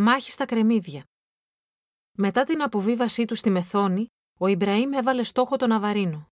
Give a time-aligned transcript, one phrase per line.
[0.00, 1.04] Μάχη στα κρεμμύδια.
[2.12, 4.06] Μετά την αποβίβασή του στη Μεθόνη,
[4.38, 6.28] ο Ιμπραήμ έβαλε στόχο τον Ναβαρίνο.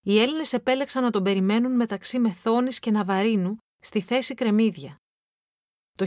[0.00, 4.96] Οι Έλληνες επέλεξαν να τον περιμένουν μεταξύ Μεθόνης και Ναβαρίνου στη θέση κρεμμύδια.
[5.92, 6.06] Το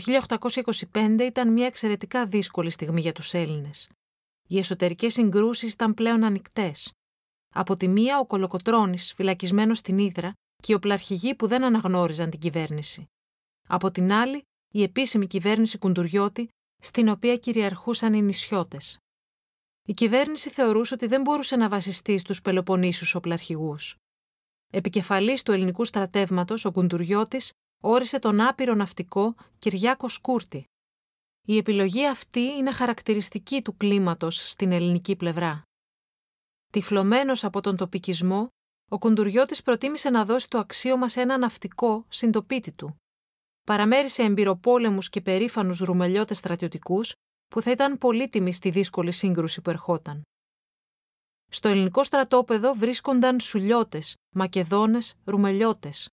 [0.92, 3.90] 1825 ήταν μια εξαιρετικά δύσκολη στιγμή για τους Έλληνες.
[4.48, 6.92] Οι εσωτερικές συγκρούσεις ήταν πλέον ανοιχτές.
[7.54, 12.40] Από τη μία ο Κολοκοτρώνης φυλακισμένος στην Ήδρα και οι οπλαρχηγοί που δεν αναγνώριζαν την
[12.40, 13.06] κυβέρνηση.
[13.68, 14.44] Από την άλλη
[14.76, 16.50] η επίσημη κυβέρνηση Κουντουριώτη,
[16.86, 18.98] στην οποία κυριαρχούσαν οι νησιώτες.
[19.88, 23.96] Η κυβέρνηση θεωρούσε ότι δεν μπορούσε να βασιστεί στους Πελοποννήσους οπλαρχηγούς.
[24.72, 30.66] Επικεφαλής του ελληνικού στρατεύματος, ο Κουντουριώτης, όρισε τον άπειρο ναυτικό Κυριάκο Σκούρτη.
[31.48, 35.62] Η επιλογή αυτή είναι χαρακτηριστική του κλίματος στην ελληνική πλευρά.
[36.72, 38.48] Τυφλωμένος από τον τοπικισμό,
[38.90, 42.96] ο Κουντουριώτης προτίμησε να δώσει το αξίωμα σε ένα ναυτικό συντοπίτη του.
[43.66, 47.14] Παραμέρισε εμπειροπόλεμους και περήφανους ρουμελιώτες στρατιωτικούς
[47.48, 50.22] που θα ήταν πολύτιμοι στη δύσκολη σύγκρουση που ερχόταν.
[51.48, 56.10] Στο ελληνικό στρατόπεδο βρίσκονταν σουλιώτες, μακεδόνες, ρουμελιώτες.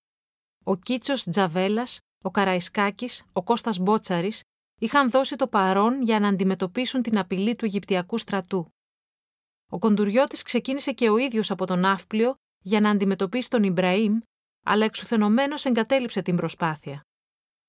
[0.64, 4.42] Ο Κίτσος Τζαβέλας, ο Καραϊσκάκης, ο Κώστας Μπότσαρης
[4.80, 8.68] είχαν δώσει το παρόν για να αντιμετωπίσουν την απειλή του Αιγυπτιακού στρατού.
[9.70, 14.18] Ο Κοντουριώτης ξεκίνησε και ο ίδιος από τον Ναύπλιο για να αντιμετωπίσει τον Ιμπραήμ,
[14.64, 17.02] αλλά εξουθενωμένος εγκατέλειψε την προσπάθεια.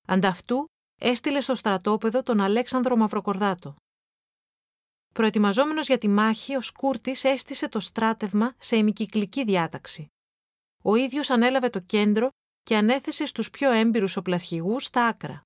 [0.06, 0.64] Ανταυτού
[1.00, 3.76] έστειλε στο στρατόπεδο τον Αλέξανδρο Μαυροκορδάτο.
[5.14, 10.06] Προετοιμαζόμενος για τη μάχη, ο Σκούρτης έστησε το στράτευμα σε ημικυκλική διάταξη.
[10.82, 12.28] Ο ίδιος ανέλαβε το κέντρο
[12.62, 15.42] και ανέθεσε στους πιο έμπειρους οπλαρχηγούς στα άκρα.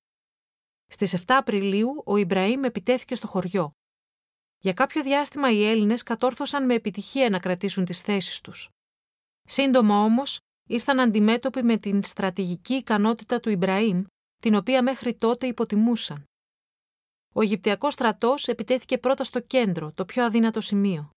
[0.87, 3.71] Στις 7 Απριλίου, ο Ιμπραήμ επιτέθηκε στο χωριό.
[4.61, 8.69] Για κάποιο διάστημα οι Έλληνες κατόρθωσαν με επιτυχία να κρατήσουν τις θέσεις τους.
[9.43, 14.03] Σύντομα όμως ήρθαν αντιμέτωποι με την στρατηγική ικανότητα του Ιμπραήμ
[14.41, 16.23] την οποία μέχρι τότε υποτιμούσαν.
[17.33, 21.09] Ο Αιγυπτιακός στρατός επιτέθηκε πρώτα στο κέντρο, το πιο αδύνατο σημείο.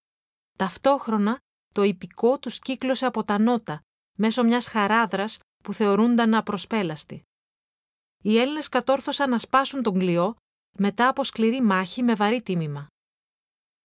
[0.59, 1.39] Ταυτόχρονα,
[1.73, 3.81] το υπηκό τους κύκλωσε από τα νότα,
[4.19, 7.23] μέσω μιας χαράδρας που θεωρούνταν απροσπέλαστη.
[8.23, 10.37] Οι Έλληνες κατόρθωσαν να σπάσουν τον κλειό
[10.79, 12.87] μετά από σκληρή μάχη με βαρύ τίμημα.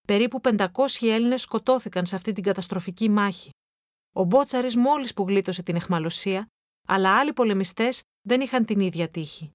[0.08, 0.68] Περίπου 500
[1.02, 3.50] Έλληνες σκοτώθηκαν σε αυτή την καταστροφική μάχη.
[4.16, 6.48] Ο Μπότσαρης μόλις που γλίτωσε την εχμαλωσία,
[6.88, 9.52] αλλά άλλοι πολεμιστές δεν είχαν την ίδια τύχη.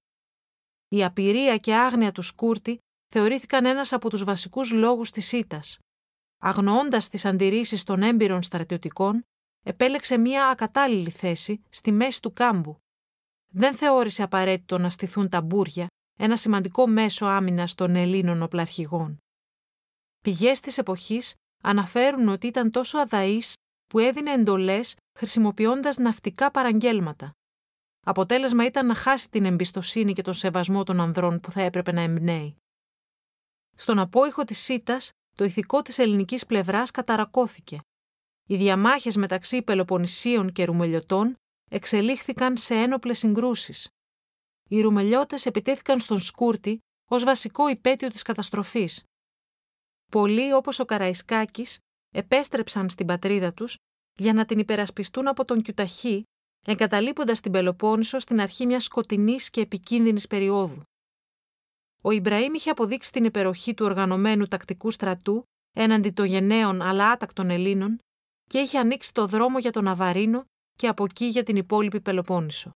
[0.87, 2.77] Η απειρία και άγνοια του Σκούρτη
[3.13, 5.77] θεωρήθηκαν ένας από τους βασικούς λόγους της ήττας.
[6.37, 9.21] Αγνοώντας τις αντιρρήσεις των έμπειρων στρατιωτικών,
[9.65, 12.77] επέλεξε μία ακατάλληλη θέση στη μέση του κάμπου.
[13.47, 15.87] Δεν θεώρησε απαραίτητο να στηθούν τα μπούρια,
[16.19, 19.17] ένα σημαντικό μέσο άμυνας των Ελλήνων οπλαρχηγών.
[20.21, 21.33] Πηγές της εποχής
[21.63, 23.53] αναφέρουν ότι ήταν τόσο αδαής
[23.93, 27.31] που έδινε εντολές χρησιμοποιώντας ναυτικά παραγγέλματα.
[28.05, 32.01] Αποτέλεσμα ήταν να χάσει την εμπιστοσύνη και τον σεβασμό των ανδρών που θα έπρεπε να
[32.01, 32.55] εμπνέει.
[33.75, 37.79] Στον απόϊχο της ΣΥΤΑΣ, το ηθικό της ελληνικής πλευράς καταρακώθηκε.
[38.47, 41.35] Οι διαμάχες μεταξύ Πελοποννησίων και Ρουμελιωτών
[41.71, 43.89] εξελίχθηκαν σε ένοπλες συγκρούσεις.
[44.69, 46.79] Οι Ρουμελιώτες επιτέθηκαν στον Σκούρτη
[47.09, 49.03] ως βασικό υπέτειο της καταστροφής.
[50.11, 51.77] Πολλοί, όπως ο Καραϊσκάκης,
[52.13, 53.77] επέστρεψαν στην πατρίδα τους
[54.17, 56.23] για να την υπερασπιστούν από τον Κιουταχή
[56.65, 60.81] εγκαταλείποντας την Πελοπόννησο στην αρχή μιας σκοτεινής και επικίνδυνης περίοδου.
[62.01, 67.49] Ο Ιμπραήμ είχε αποδείξει την υπεροχή του οργανωμένου τακτικού στρατού έναντι των γενναίων αλλά άτακτων
[67.49, 67.97] Ελλήνων
[68.49, 70.45] και είχε ανοίξει το δρόμο για τον Αβαρίνο
[70.77, 72.71] και από εκεί για την υπόλοιπη Πελοπόννησο.